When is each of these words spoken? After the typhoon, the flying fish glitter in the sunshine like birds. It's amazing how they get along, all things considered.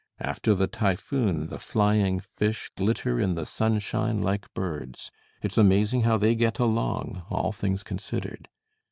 After 0.19 0.55
the 0.55 0.65
typhoon, 0.65 1.45
the 1.45 1.59
flying 1.59 2.21
fish 2.21 2.71
glitter 2.75 3.19
in 3.19 3.35
the 3.35 3.45
sunshine 3.45 4.17
like 4.17 4.51
birds. 4.55 5.11
It's 5.43 5.59
amazing 5.59 6.01
how 6.01 6.17
they 6.17 6.33
get 6.33 6.57
along, 6.57 7.21
all 7.29 7.51
things 7.51 7.83
considered. 7.83 8.49